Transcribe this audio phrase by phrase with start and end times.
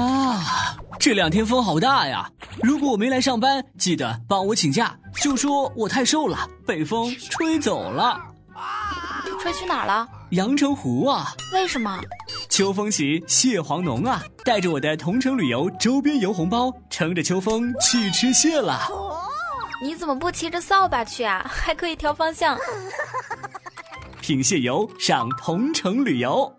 [0.00, 2.30] 啊，这两天风好大呀！
[2.62, 8.20] 如果我没来上班，记得帮我请假，就说我太瘦了，被风吹走了。
[9.40, 10.08] 吹去哪儿了？
[10.30, 11.32] 阳澄湖啊！
[11.52, 12.00] 为什么？
[12.48, 14.22] 秋风起，蟹黄浓啊！
[14.44, 18.80] 带着我的同城旅游周边游红包，乘着秋风去吃蟹了。
[19.82, 21.44] 你怎么不骑着扫把去啊？
[21.50, 22.56] 还可以调方向。
[24.20, 26.52] 品蟹游，上同城旅游。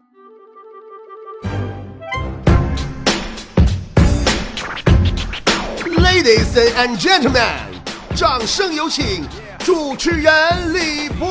[6.30, 7.42] Ladies and gentlemen，
[8.16, 10.32] 掌声有请主持人
[10.72, 11.28] 李波。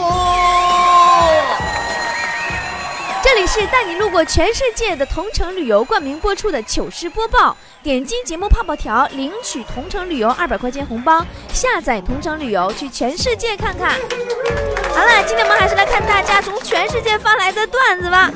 [3.22, 7.56] 这里是带你路过全世界的同城旅游冠名播出的糗事播报。
[7.80, 13.92] 点击节目泡泡条，领取同城旅游二百块钱红包，下载同城旅游去全世界看看。
[13.92, 18.32] 好了，今天我们还是来看大家从全世界发来的段子吧。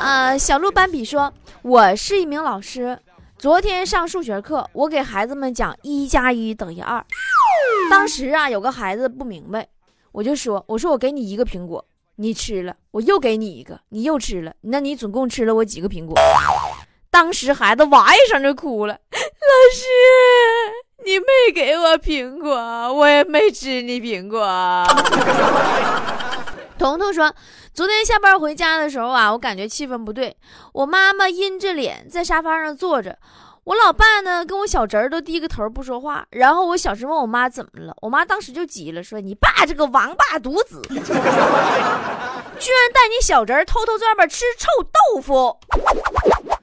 [0.00, 1.30] 呃，小鹿斑比说
[1.60, 2.98] ：“我是一名老师。”
[3.46, 7.06] 昨天上数学课，我给孩子们讲一加一等于二。
[7.88, 9.68] 当时啊，有个孩子不明白，
[10.10, 16.16] 我就说：“我说我给你一个苹果，你吃了，我又给你一个，你又吃了，那你总共吃了我几个苹果？”
[17.08, 19.18] 当时孩子哇一声就哭了：“老
[19.72, 19.84] 师，
[21.04, 22.52] 你没给我苹果，
[22.94, 24.44] 我也没吃你苹果。”
[26.76, 27.32] 彤彤说
[27.76, 30.34] ：“昨天下班回家的时候啊，我感觉气氛不对。
[30.72, 33.18] 我妈妈阴着脸在沙发上坐着，
[33.64, 36.26] 我老爸呢跟我小侄儿都低个头不说话。
[36.30, 41.12] 然后我小侄问我妈怎么了，我妈当时就急了，说：‘你爸这个王八犊子， 居然
[42.94, 45.60] 带你小侄儿偷偷在外边吃臭豆腐。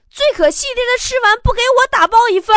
[0.10, 2.56] 最可气的，他吃完不给我打包一份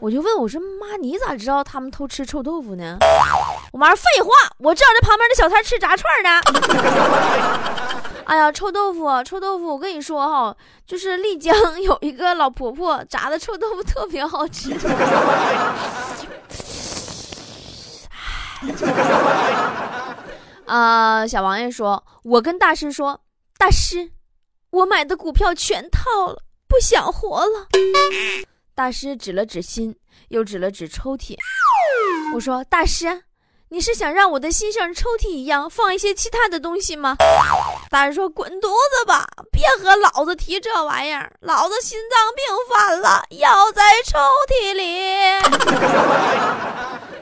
[0.00, 2.96] 我就问我说：“妈，你咋知道他们偷吃臭豆腐呢？”
[3.72, 6.40] 我妈说：“废话，我知道在旁边的小摊吃炸串呢。
[8.24, 9.66] ”哎呀，臭豆腐，臭豆腐！
[9.66, 14.72] 我跟你说哈，就是丽江有一个老婆婆炸的臭豆腐特别好吃。
[20.66, 23.20] 啊，小王爷说：“我跟大师说，
[23.58, 24.12] 大师，
[24.70, 27.66] 我买的股票全套了，不想活了。”
[28.76, 29.96] 大师指了指心，
[30.28, 31.36] 又指了指抽屉。
[32.34, 33.22] 我说：“大师，
[33.68, 37.16] 你是想让我的心像抽屉一样放一些其他的东西吗？”
[37.90, 45.40] 大师说：“滚犊子吧，别和老子提这玩意儿，老子心脏病犯了，要在抽屉里。”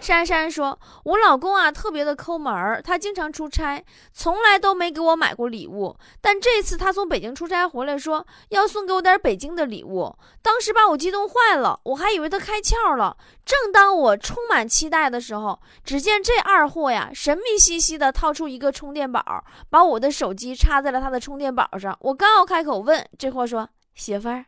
[0.00, 5.96] 珊珊说：“我老公啊，特别的抠门儿，他经常出差，从来都没给我买过礼物。
[6.20, 10.16] 但这次他从北京出差回来，说要送给我点北京的礼物。
[10.40, 13.16] 当时把我激动坏了，我还以为他开窍了。
[13.44, 21.96] 正当我充满期待的时候，只见这二货呀，神秘兮兮的掏出一个充电宝，把我的手机插在了他的充电宝上。
[22.00, 24.46] 我刚要开口问，这货说：‘媳妇儿，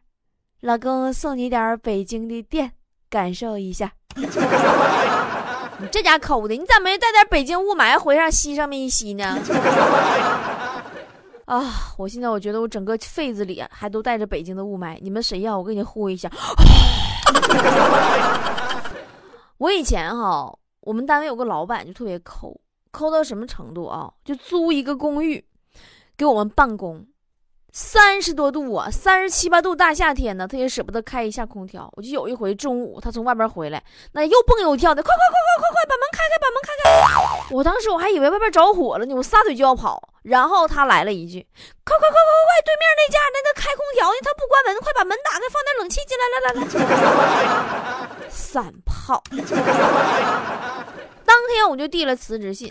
[0.60, 2.72] 老公送你点北京的电，
[3.10, 3.92] 感受一下。
[5.80, 9.38] ’”你这家抠的，你咋没带点北京雾霾回上吸上面一吸呢？
[11.46, 11.94] 啊！
[11.96, 14.98] 我现在我觉得我整个肺子里还都带着北京的雾霾。
[15.00, 15.58] 你们谁要？
[15.58, 16.30] 我给你呼一下。
[19.58, 22.60] 我以前哈，我们单位有个老板就特别抠，
[22.90, 24.12] 抠到什么程度啊？
[24.24, 25.44] 就租一个公寓
[26.16, 27.04] 给我们办公。
[27.72, 31.88] 三十多度啊，三十七八度大夏天呢，他也舍不得开一下空调。
[31.96, 33.82] 我就有一回中午，他从外边回来，
[34.12, 37.54] 那又蹦又跳的，快快快快快快，把门开开，把门开开！
[37.54, 40.02] 我当时我还以为外边着火了呢，我撒腿就要跑。
[40.22, 41.40] 然后他来了一句
[41.82, 46.66] ：“快快快快快，对面那家那个开空调呢，他不关门，快把门打开，放点冷气进来，来来来。”
[48.28, 49.22] 散炮！
[51.24, 52.70] 当天我就递了辞职信。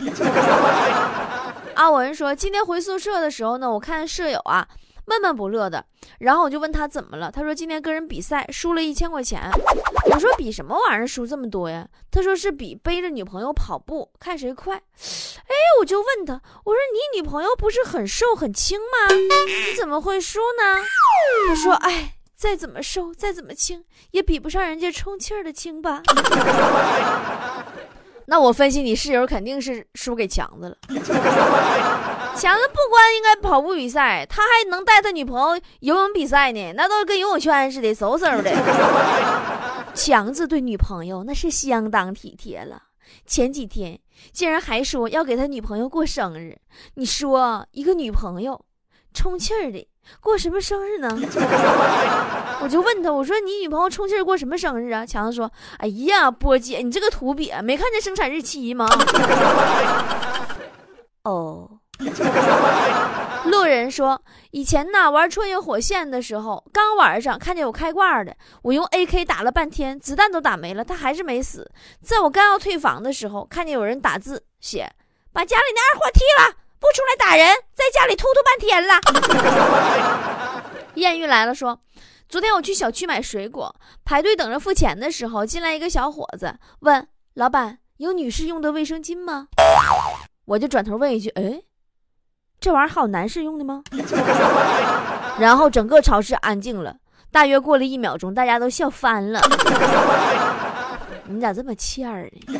[1.74, 4.68] 阿文说，今天回宿舍的时候呢，我看舍友啊。
[5.10, 5.84] 闷闷不乐的，
[6.20, 9.50] 然后我就问他怎么了，他说今天跟人比赛输了一千块钱。
[10.12, 11.84] 我说比什么玩意儿输这么多呀？
[12.12, 14.76] 他说是比背着女朋友跑步，看谁快。
[14.76, 16.34] 哎，我就问他，
[16.64, 19.12] 我说你女朋友不是很瘦很轻吗？
[19.12, 20.80] 你怎么会输呢？
[21.48, 26.02] 他说，哎，再怎么瘦再怎么轻，也比不上人家充气儿的轻吧。
[28.26, 30.76] 那我分析你室友肯定是输给强子了。
[32.40, 38.50] 强子不光应该跑步比赛，他还能带他女朋友游泳比赛呢，那都跟游泳圈似的，嗖嗖的。
[39.94, 42.82] 强子对女朋友那是相当体贴了，
[43.26, 44.00] 前几天
[44.32, 46.56] 竟然还说要给他女朋友过生日。
[46.94, 48.64] 你说一个女朋友
[49.12, 49.86] 充气儿的。
[50.18, 51.08] 过什么生日呢？
[52.62, 55.04] 我就问他，我说你女朋友充气儿过什么生日啊？
[55.04, 58.88] 强子说：“哎呀，波姐，你这个图瘪，没看见生产日期吗？”
[61.24, 61.79] 哦，
[63.50, 71.70] 路人说，以前呢玩穿越火线的时候，刚玩上看见有开挂的，我用 AK 打了半天，子弹都打没了，他还是没死。
[72.02, 74.92] 在我刚要退房的时候，看见有人打字写，
[75.32, 79.00] 把家里那二货踢了，不出来打人，在家里突突半天了。
[80.94, 81.80] 艳遇来了说，
[82.28, 83.74] 昨天我去小区买水果，
[84.04, 89.48] 排队等着付钱的时候，进来一个小伙子，问老板有女士用的卫生巾吗？
[90.44, 91.62] 我就转头问一句，哎。
[92.60, 93.82] 这玩意儿还有男士用的吗？
[95.40, 96.94] 然后整个超市安静了，
[97.32, 99.40] 大约过了一秒钟，大家都笑翻了。
[101.24, 102.58] 你咋这么欠儿呢？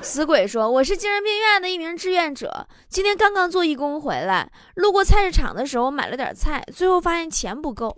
[0.00, 7.92] 死鬼说：“我是精神病院的一名志愿者，今天刚刚做义工回来，路过菜市场的时候买了点菜，最后发现钱不够。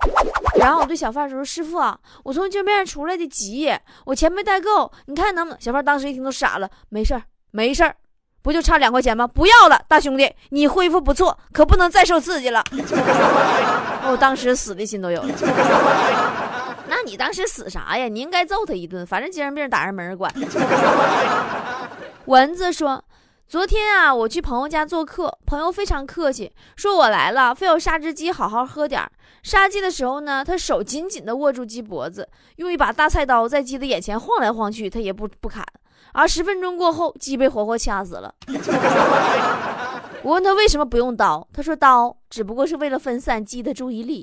[0.58, 3.70] 然后我对小贩说：‘师傅啊，我从精神病院出来的急，
[4.06, 7.22] 我钱没带够，你看能不能？’小贩当时一听都傻了，没事儿，
[7.52, 7.94] 没事儿。”
[8.42, 9.26] 不就差两块钱吗？
[9.26, 12.64] 不要了，大兄弟，你恢复不错，可不能再受刺激了。
[12.72, 15.28] 我 当时死的心都有了。
[16.88, 18.08] 那你当时死啥呀？
[18.08, 20.32] 你应该揍他一顿，反正精神病打人没人管。
[22.26, 23.04] 蚊子说
[23.46, 29.02] ：“昨天啊，我去朋友家做客，朋友非常客气，说我来了，非要杀只鸡好好喝点
[29.42, 35.64] 杀鸡的时候呢，他手紧紧地握住鸡脖子，用一把大菜刀在鸡的眼前晃来晃去，他也不不砍。”
[36.12, 38.34] 而十分钟过后，鸡被活活掐死了。
[40.22, 44.22] 我问他为什么不用刀，他说刀只不过是为了分散鸡的注意力。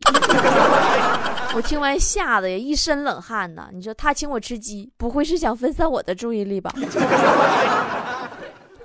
[1.56, 3.69] 我听完吓得呀一身冷汗呐！
[3.74, 6.72] 你说他请我吃鸡，不会是想分散我的注意力吧？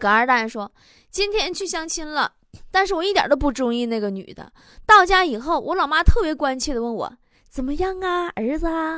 [0.00, 0.70] 葛二蛋说
[1.10, 2.32] 今天去相亲了，
[2.70, 4.50] 但是我一点都不中意那个女的。
[4.86, 7.12] 到家以后，我老妈特别关切的问我
[7.50, 8.96] 怎么样啊，儿子啊？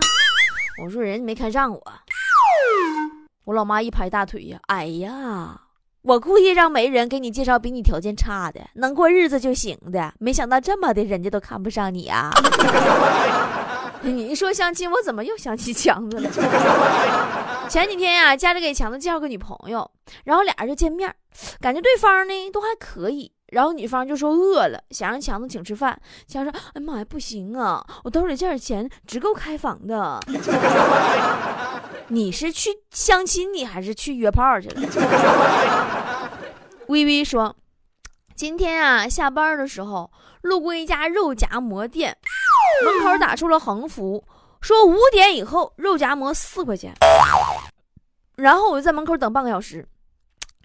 [0.84, 1.82] 我说人家没看上我。
[3.44, 5.60] 我老妈一拍大腿呀，哎呀，
[6.00, 12.30] 我故意让媒人给你介绍比你条件差的，能过日子就行的，没想到这么的，人家都看不上你啊！
[14.00, 16.30] 你一说相亲，我怎么又想起强子了？
[17.68, 19.90] 前几天呀，家里给强子介绍个女朋友，
[20.24, 21.14] 然后俩人就见面，
[21.60, 30.18] 感觉对方呢都还可以，然后女方就说饿了，想让强子请吃饭，强子说：“哎妈呀，不行啊，我兜里这点钱只够开房的。”
[32.08, 36.30] 你是去相亲，你还是去约炮去了？
[36.88, 37.56] 微微说
[38.36, 40.10] ：“今天啊，下班的时候
[40.42, 42.16] 路过一家肉夹馍店，
[42.84, 44.22] 门口打出了横幅，
[44.60, 46.94] 说五点以后肉夹馍四块钱。
[48.36, 49.88] 然后我就在门口等半个小时，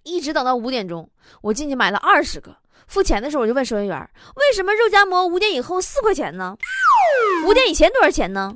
[0.03, 1.09] 一直等到五点钟，
[1.41, 2.53] 我进去买了二十个。
[2.87, 6.57] 付钱的时候我就问收银员：为什么肉夹馍五点以后四块钱呢？
[7.45, 8.51] 五点以前多少钱呢？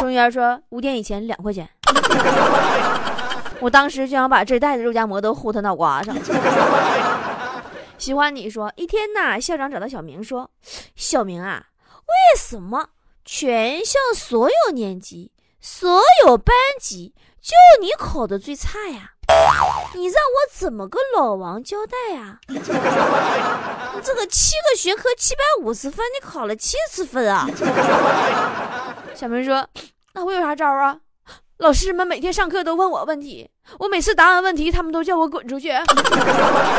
[0.00, 1.68] 收银员说五点以前两块钱。
[3.60, 6.16] ”我当时就想把这袋子肉夹馍都糊他脑瓜上。
[7.98, 10.48] 喜欢你说一天呐，校长找到小明说
[10.94, 11.64] ：“小明啊，
[12.06, 12.90] 为什么
[13.24, 19.14] 全校所有年级、所有班级就你考的最差呀？
[19.94, 22.38] 你让我怎么跟老王交代呀？
[24.00, 27.48] 这个七个学科七百五十分，你考了七十分啊？”
[29.18, 29.66] 小明说
[30.14, 30.96] ：“那我有啥招啊？”
[31.58, 33.50] 老师们每天上课都问我问题，
[33.80, 35.72] 我每次答完问题，他们都叫我滚出去。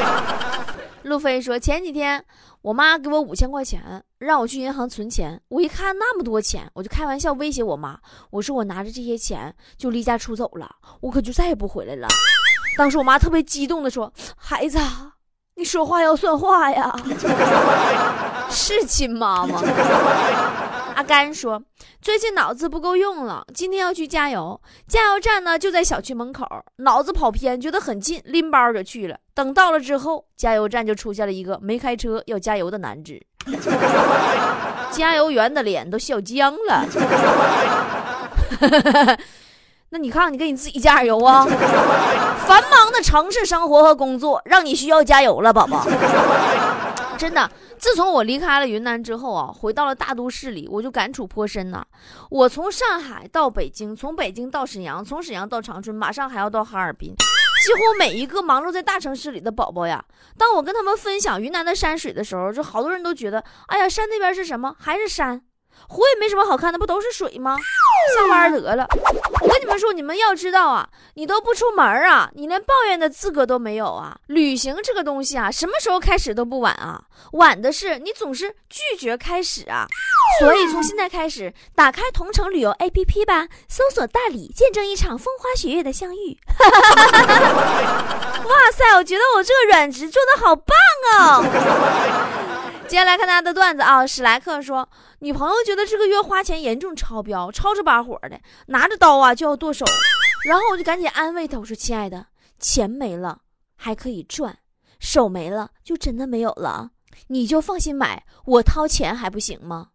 [1.04, 2.24] 路飞说：“前几天
[2.62, 5.38] 我妈给我五千块钱，让我去银行存钱。
[5.50, 8.00] 我一看那么多钱，我就开玩笑威胁我妈，
[8.32, 12.08] 我说我拿着这些钱就离家出走了，我可就再也不回来了。
[12.78, 14.80] 当时我妈特别激动的说：‘孩子，
[15.56, 16.96] 你说话要算话呀，
[18.50, 19.62] 是亲妈吗？’”
[21.00, 21.64] 阿甘说
[22.04, 24.60] ：“最近脑子不够用了，今天要去加油。
[24.86, 26.46] 加油站呢就在小区门口，
[26.80, 29.16] 脑子跑偏，觉得很近，拎包就去了。
[29.34, 33.18] 等到了之后，加油站就出现了一个没开车要加油的男子，
[34.92, 36.86] 加油员的脸都笑僵了。
[39.92, 41.48] 那你看，你给你自己加点油啊！
[42.46, 45.82] 繁忙的城市生活和工作让你需要加油了，宝宝，
[47.20, 51.86] 真的。”自从我离开了云南之后啊，回到了大都市里，我就感触颇深呐。
[52.32, 57.14] 我从上海到北京，从北京到沈阳，从沈阳到长春，马上还要到哈尔滨。
[57.66, 60.04] 几乎每一个忙碌在大城市里的宝宝呀，
[60.38, 64.74] 当我跟他们分享云南的山水的时候，就好多人都觉得，哎呀，山那边是什么？
[64.80, 65.42] 还是山。
[65.88, 67.58] 湖也没什么好看的，不都是水吗？
[68.16, 68.88] 下班得了。
[69.42, 74.18] 我跟你们说，你们要知道啊，你都不出门啊，你连抱怨的资格都没有啊。
[74.28, 77.02] 旅行这个东西啊，什么时候开始都不晚啊，
[77.34, 79.88] 晚的是你总是拒绝开始啊。
[80.40, 86.38] 所以从现在开始，打开同城旅游 APP 吧，搜索大理，见证一场风花雪月的相遇。
[88.50, 90.76] 哇塞，我觉得我这个软职做的好棒
[91.18, 91.44] 哦！
[92.90, 99.86] 接下来看大家的段子啊，史莱克说，女朋友觉得这个月花钱严重超标，吵着把火的，拿着刀啊就要剁手，
[100.48, 102.26] 然后我就赶紧安慰她，我说亲爱的，
[102.60, 103.42] 钱没了
[103.76, 104.58] 还可以赚，
[105.00, 106.90] 手没了就真的没有了，
[107.28, 109.90] 你就放心买，我掏钱还不行吗？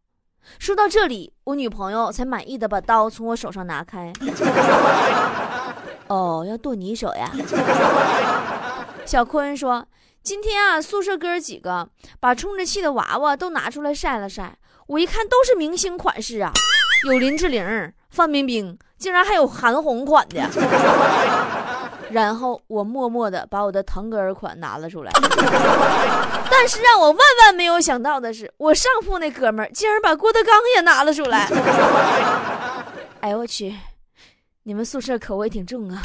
[0.60, 4.12] 说到这里，我女朋友才满意的把刀从我手上拿开。
[6.06, 7.28] 哦，要剁你手呀？
[9.04, 9.84] 小坤说。
[10.24, 11.86] 今天啊，宿舍哥几个
[12.18, 16.50] 把充着气的娃娃都拿出来晒了晒，我一看都是明星款式啊，
[17.06, 20.48] 有林志玲、范冰冰，竟然还有韩红款的。
[22.10, 25.12] 然后我默默的把我的腾格尔款拿了出来，
[26.50, 31.46] 但是让我万万没有想到的是，我上铺那哥们儿竟然把郭德纲也拿了出来。
[33.20, 33.76] 哎呦我去，
[34.62, 36.02] 你们宿舍口味挺重啊！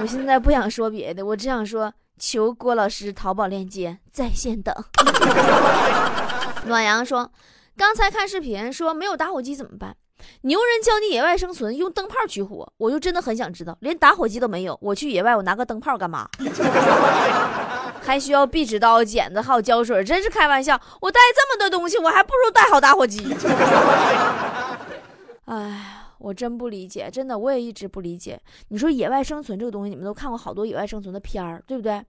[0.00, 1.94] 我现在不想说别的，我只想说。
[2.18, 4.74] 求郭老师淘宝链接在线等。
[6.64, 7.30] 暖阳说
[7.76, 9.96] ：“刚才看视频说没有打火机怎么办？
[10.42, 12.66] 牛人教你野外生存，用灯泡取火。
[12.78, 16.28] 我就真的很想知道，连打火机都没有，我去野外我拿个灯泡干嘛？
[18.02, 20.80] 还需要壁纸刀、剪子还有胶水，真是开玩笑！
[21.00, 23.36] 我带这么多东西，我还不如带好打火机。
[25.44, 28.40] 哎。”我真不理解，真的，我也一直不理解。
[28.68, 32.04] 你说野外生存这个东西，你们都看过好多野外生存的片儿，对不对？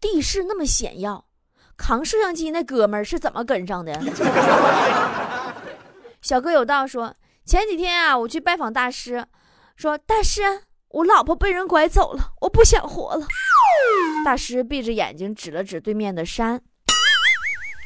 [0.00, 1.24] 地势那么险要，
[1.76, 3.98] 扛摄像机那哥们儿是怎么跟上的？
[6.20, 9.26] 小哥有道说，前几天啊，我去拜访大师，
[9.76, 13.26] 说大师，我老婆被人拐走了，我不想活了。
[14.24, 16.62] 大师闭着眼睛指了指对面的山，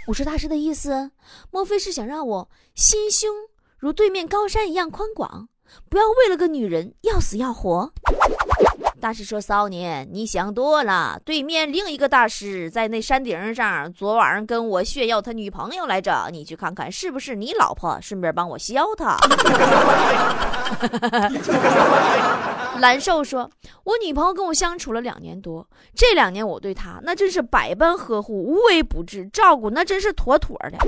[0.06, 1.10] 我说大师的意思，
[1.50, 3.28] 莫非是想让我心胸
[3.78, 5.48] 如对面高山一样宽广？
[5.88, 7.92] 不要为了个女人要死要活。
[9.00, 11.20] 大师说：“骚年，你想多了。
[11.24, 16.28] 对面另一个大师在那山顶上，昨晚上跟我炫耀他女朋友来着。
[16.32, 19.16] 你去看看是不是你老婆，顺便帮我削他。”
[22.80, 23.48] 蓝瘦说
[23.84, 30.78] ：“我女朋友跟我相处了两年多，这两年我对她那真是百般呵护，无微不至，照顾那真是妥妥的。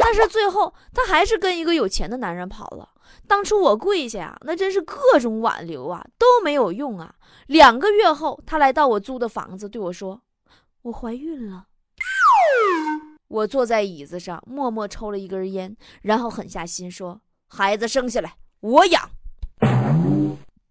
[0.00, 2.88] 但是最后她还是跟一个有钱的男人跑了。”
[3.26, 7.14] 当初我跪下呀，那真是各种挽留啊，都没有用啊。
[7.46, 10.20] 两个月后，他来到我租的房子，对我说
[10.82, 11.66] ：“我怀孕了。”
[13.28, 19.08] 我坐在椅子上，默默抽了一根烟，然后狠下心说：“孩子生下来我养。”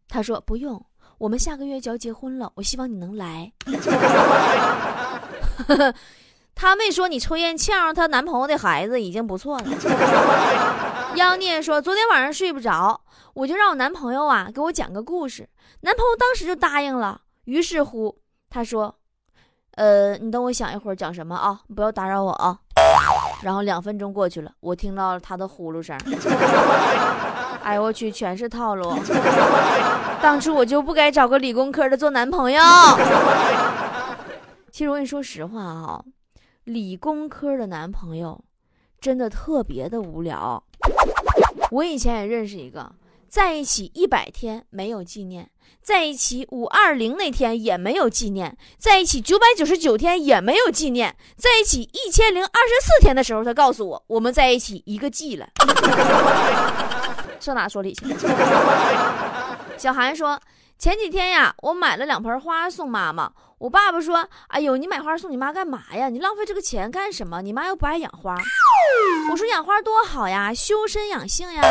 [0.09, 0.85] 他说：“不用，
[1.19, 3.53] 我们下个月就要结婚了，我希望你能来。
[6.55, 10.88] ”他没说你抽烟呛着她男朋友的孩子已经不错了。
[11.15, 13.01] 妖孽说：“昨天晚上睡不着，
[13.33, 15.47] 我就让我男朋友啊给我讲个故事。
[15.81, 17.21] 男朋友当时就答应了。
[17.45, 18.15] 于是乎，
[18.49, 18.95] 他说
[19.75, 22.59] ：‘呃，你等我想一会儿讲什么啊，不要打扰我啊。’
[23.43, 25.97] 然后两分钟过去了，我听到了他的呼噜声。
[27.63, 28.93] 哎呦我去，全是套路。
[30.21, 32.61] 当初我就不该找个理工科的做男朋友。
[34.71, 36.01] 其实我跟你说实话啊，
[36.65, 38.41] 理工科的男朋友
[39.01, 40.63] 真的特别的无聊。”
[41.71, 42.91] 我以前也认识一个，
[43.27, 45.49] 在一起一百天没有纪念，
[45.81, 55.47] 在一起五二零那天也没有纪念，在一起九百九十九天也没有纪念，在一起一千零二十四天的时候，他告诉我我们在一起一个季了。
[57.39, 58.07] 上哪说理去？
[59.77, 60.39] 小韩说
[60.77, 63.31] 前几天呀，我买了两盆花送妈妈。
[63.59, 66.07] 我爸爸说：“哎呦，你买花送你妈干嘛呀？
[66.07, 67.41] 你浪费这个钱干什么？
[67.41, 68.35] 你妈又不爱养花。”
[69.31, 71.61] 我说：“养花多好呀，修身养性呀。”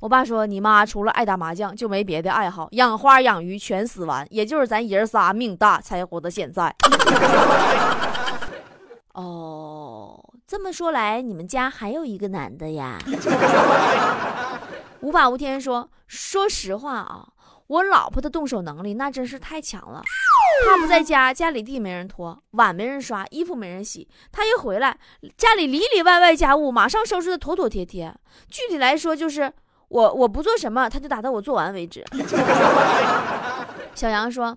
[0.00, 6.74] 我爸说：“你妈除了爱打麻将就没别的爱好，养花养鱼全死完，也就是咱爷仨命大才活到现在。
[9.14, 12.98] ”哦，这么说来，你们家还有一个男的呀？
[15.00, 17.28] 无法无天说：“说实话啊，
[17.68, 20.02] 我老婆的动手能力那真是太强了。”
[20.66, 24.08] 他不在家，家里地没人拖，碗没人刷，衣服没人洗。
[24.32, 24.96] 他一回来，
[25.36, 28.14] 家里里里外外家务马上收拾的妥妥帖帖。
[28.48, 29.52] 具体来说，就是
[29.88, 32.04] 我我不做什么，他就打到我做完为止。
[33.94, 34.56] 小杨说：“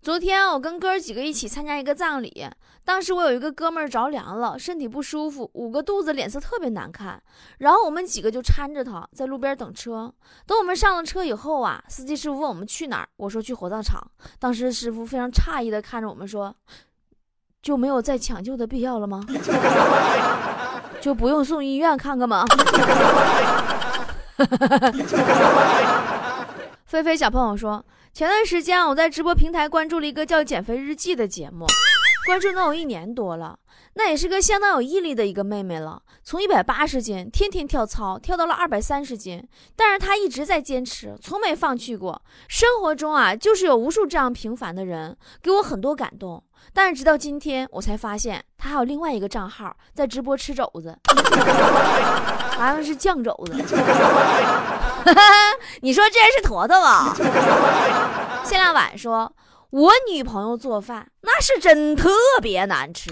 [0.00, 2.48] 昨天我跟哥几个一起参加一个葬礼，
[2.84, 7.20] 当时我有一个哥们儿着凉了，身体不舒服，捂个肚子，脸色特别难看。
[7.58, 10.12] 然后我们几个就搀着他在路边等车。
[10.46, 14.00] 等我们上了车以后啊，司机师傅问我们去哪儿，我说去火葬场。
[14.38, 16.54] 当时师傅非常诧异的看着我们说
[17.60, 19.26] ：“就没有再抢救的必要了吗？
[21.02, 22.46] 就不用送医院看看吗？”
[26.86, 27.84] 菲菲小朋友说。
[28.12, 31.66] 前段时间我在直播平台关注了一个叫《减肥日记》的节目，
[32.26, 33.56] 关注能有一年多了。
[33.94, 39.46] 那也是个相当有毅力的一个妹妹了，从一百八十斤天天跳操，跳到了二百三十斤。
[39.76, 42.20] 但是她一直在坚持，从没放弃过。
[42.48, 46.42] 生活中啊，就是有无数这样平凡的人，给我很多感动。
[46.72, 50.96] 但是直到今天，我才发现她还有另外一个账号在直播吃肘子，
[52.56, 53.64] 好像是酱肘子。
[55.82, 57.14] 你说这人是坨坨吧？
[58.44, 59.32] 限量版说
[59.70, 62.08] ：“我女朋友做饭那是真特
[62.40, 63.10] 别难吃，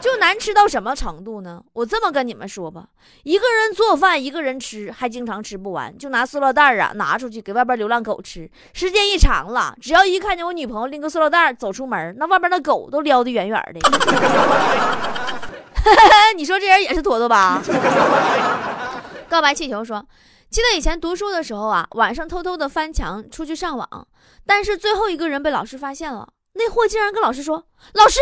[0.00, 1.60] 就难吃到什么程度呢？
[1.72, 2.84] 我这么跟你们说吧，
[3.24, 8.48] 一个人做饭，一个人吃，还经常吃不完，就拿塑料袋啊拿出去给外边流浪狗吃。
[8.72, 13.80] 时间一长了，只要一看见我女朋友拎个塑料袋走出门，那外边的狗都撩得远远的。
[16.36, 17.60] 你说这人也是坨坨吧？”
[19.32, 20.06] 告白气球说。
[20.50, 24.06] 记得以前读书的时候啊，晚上偷偷的翻墙出去上网，
[24.44, 26.30] 但是最后一个人被老师发现了。
[26.52, 27.56] 那货竟然跟老师说
[27.96, 28.20] ：“老师，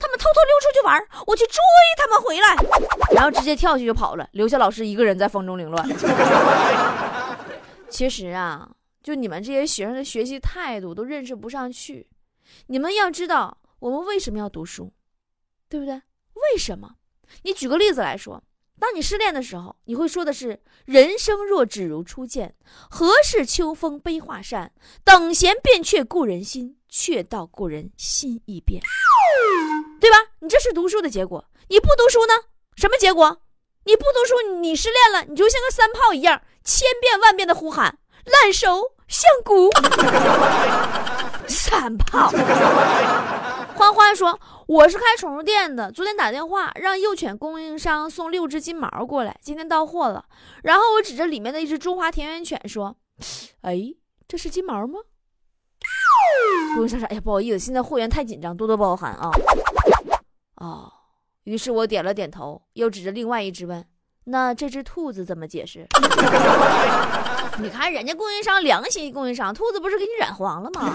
[0.00, 1.60] 他们偷偷溜出去玩，我去追
[1.96, 2.56] 他们回来。”
[3.14, 5.88] 然后直接跳下去就跑了，留下老师一个人在风中凌乱。
[7.88, 8.68] 其实啊，
[9.00, 12.08] 就你们这些学生的学习态度都认识不上去。
[12.66, 14.92] 你们要知道，我们为什么要读书，
[15.68, 15.94] 对不对？
[15.94, 16.96] 为什么？
[17.44, 18.42] 你举个例子来说。
[18.80, 22.54] 当你失恋的时候，你会说的是“人生若只如初见，
[22.88, 24.72] 何事秋风悲画扇？
[25.04, 28.80] 等闲变却故人心，却道故人心易变”，
[30.00, 30.16] 对吧？
[30.40, 31.44] 你这是读书的结果。
[31.68, 32.32] 你不读书呢？
[32.76, 33.42] 什么结果？
[33.84, 39.68] 你不读书，你失恋了，你就像个三炮一样，千遍万遍的呼喊“烂熟像骨”，
[41.48, 42.30] 三炮。
[43.74, 50.22] 欢欢说：“我是开宠物店的，昨天打电话让幼犬供应商送六只金毛过来，今天到货了。
[50.62, 52.94] 然后我指着里面的一只中华田园犬说
[53.64, 53.94] ：‘哎，
[54.28, 54.98] 这是金毛吗？’
[56.76, 59.30] 供应商说：‘哎呀，不好意思，现在货源太紧张，多多包涵啊。’
[60.60, 60.92] 哦，
[61.44, 63.82] 于是我点了点头，又指着另外一只问
[64.28, 65.86] ：‘那这只兔子怎么解释？’
[67.62, 70.92] 你看人家供应商良心供应商，兔子不是给你染黄了吗？”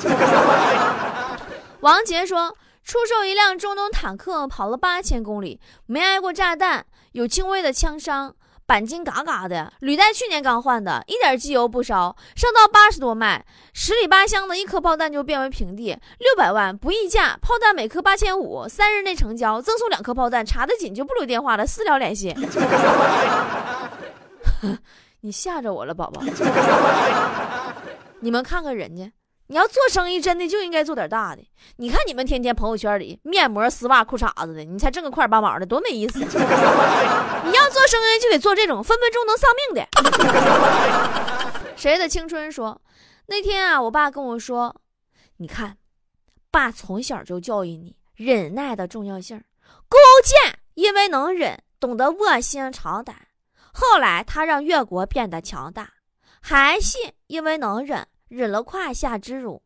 [1.82, 2.56] 王杰说。
[2.84, 8.36] 出售一辆中东坦克，跑了八千公里，没挨过炸弹，有轻微的枪伤，
[8.68, 22.36] 钣金嘎嘎的，履带去年刚换的，一点机油不烧，上到八十多迈，十里八乡的一颗炮弹就变为平地，六百万不议价，炮弹每颗八千五，三日内成交，赠送两颗炮弹，查得紧就不留电话了，私聊联系。
[25.22, 26.22] 你吓着我了，宝宝。
[28.20, 29.10] 你们看看人家。
[29.48, 31.46] 你要做生意，真的就应该做点大的。
[31.76, 36.20] 你看你们天天朋友圈里面膜、丝袜、裤衩子的，你才挣个块八毛的，多没意思！
[36.24, 39.86] 你要做生意就得做这种分分钟能丧命的。
[41.76, 42.82] 谁的青春说，
[43.26, 44.76] 那天啊，我爸跟我说，
[45.38, 45.78] 你看，
[46.50, 49.44] 爸从小就教育你忍耐的重要性。
[49.90, 53.28] 勾践因为能忍，懂得卧薪尝胆，
[53.74, 55.90] 后来他让越国变得强大。
[56.42, 58.08] 韩信因为能忍。
[58.34, 59.62] 忍了胯下之辱，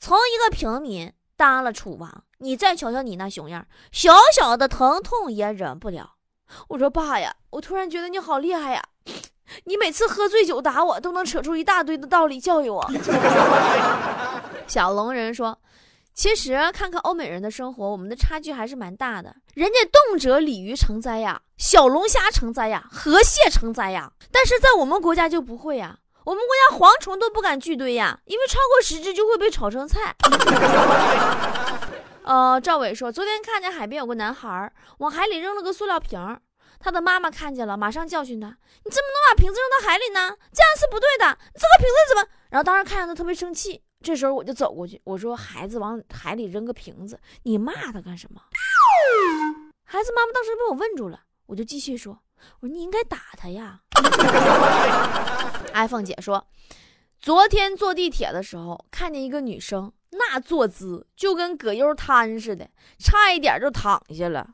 [0.00, 2.24] 从一个平民当了楚王。
[2.38, 6.14] 你再瞧瞧你那熊样，小小的疼痛也忍不了。
[6.68, 8.82] 我说爸呀，我突然觉得你好厉害呀！
[9.64, 12.84] 你每次喝醉酒打我，都能扯出一大堆的道理教育我。
[14.66, 15.56] 小龙人说，
[16.12, 19.34] 其实看看欧美人的生活，我们的差距还是蛮大的。
[19.54, 25.98] 人家动辄鲤鱼成灾呀，小龙虾成灾呀，河蟹成灾呀，但是在我们国家就不会呀。
[26.28, 30.14] 我们国家蝗虫都不敢聚堆呀，因为超过十只就会被炒成菜。
[32.22, 36.38] 呃，赵伟说，昨天看见海边有个男孩往海里扔了个塑料瓶，
[36.78, 38.48] 他的妈妈看见了，马上教训他
[38.84, 40.36] ：“你怎么能把瓶子扔到海里呢？
[40.52, 41.24] 这样是不对的。
[41.54, 48.42] 这个瓶子怎么？”然后当时看见他特别生气，这时候我就走过去，我说：“孩子往海里扔个瓶子，你骂他干什么？”
[49.88, 52.18] 孩子妈妈当时被我问住了，我就继续说。
[52.60, 53.80] 我说你应该打他呀。
[55.74, 56.46] iPhone 姐说，
[57.20, 64.46] 昨天坐地铁的时候看见一个女生，那坐姿就跟葛优瘫似的，差一点就躺下了。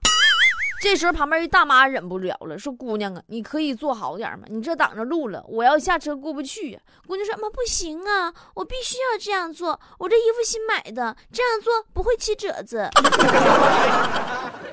[0.82, 4.44] 这时候旁边一大妈忍不了了，说：“姑娘啊，你可以坐好点吗？
[4.50, 12.86] 你这挡着路了，我要下车过不去呀。”姑娘说：“妈，不行啊，我必须要这样做，我这衣服新买的，这样做不会起褶子。”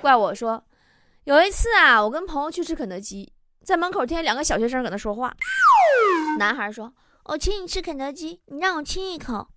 [0.02, 0.62] 怪我说，
[1.26, 3.32] 有一次啊，我跟朋友去吃肯德基，
[3.64, 5.32] 在门口听见两个小学生搁那说话。
[6.40, 6.92] 男孩说
[7.26, 9.48] ：“我请你吃肯德基，你让我亲一口。”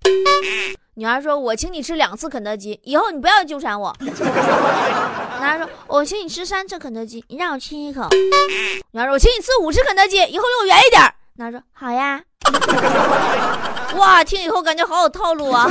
[0.97, 3.97] 女孩说：“我请你吃两次肯德基，以后你不要纠缠我。”
[5.41, 8.07] 男孩说：“我请你吃三次肯德基，你让我亲一口。”
[8.93, 11.03] 女孩说：“我请你吃五次肯德基，以后离我远一点。”
[11.37, 12.23] 男孩说：“好呀。”
[13.97, 15.67] 哇，听以后感觉好有套路啊！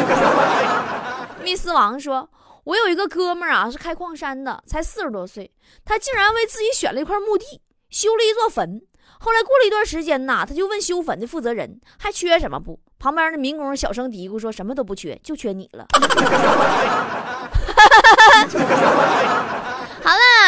[1.44, 2.28] 密斯王说
[2.66, 5.52] ：“我有一个哥们儿啊，是开矿山的，才四十多岁，
[5.84, 8.82] 他竟然为自己选了一块墓地，修了一座坟。
[9.20, 12.80] 后来过了一段时间呐，他就问修坟的负责人还缺什么不？
[13.00, 15.86] 旁边的民工小声嘀咕说：什么都不缺，就缺你了。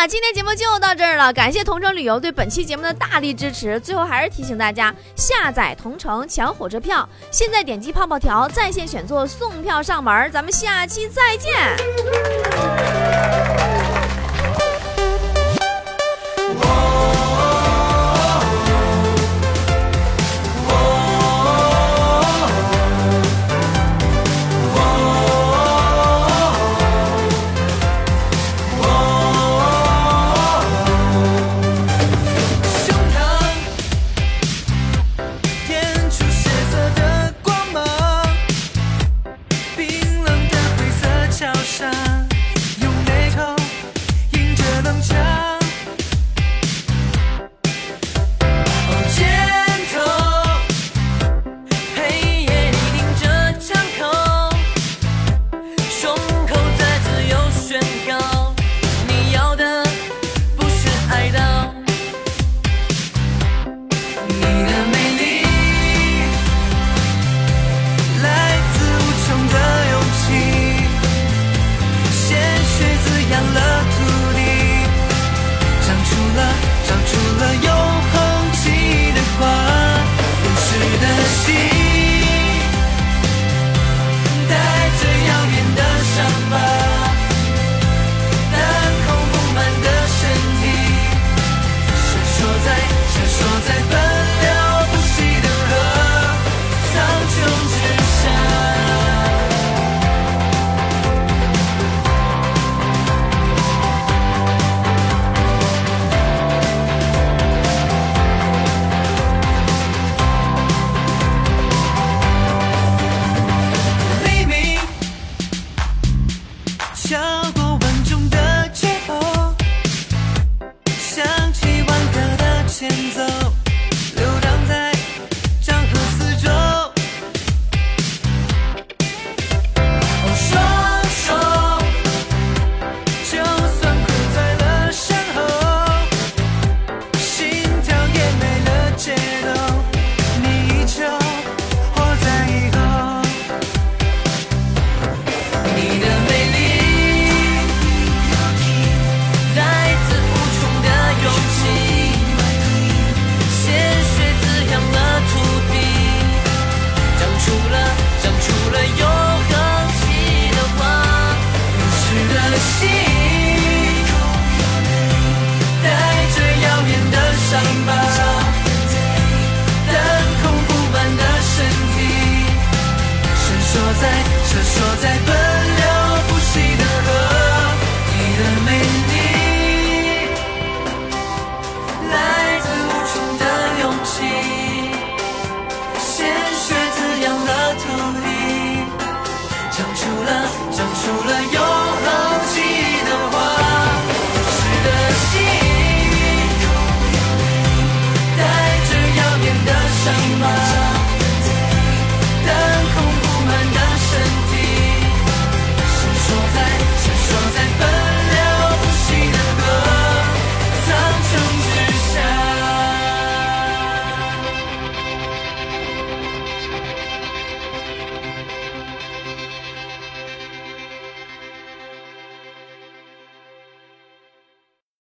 [0.08, 3.80] 今天节目就到这儿了，感谢同城旅游对本期节目的大力支持。
[3.80, 11.52] 最后还是提醒大家，下载同城抢火车票，现在点击泡泡条在线选座送票上门，咱们下期再见。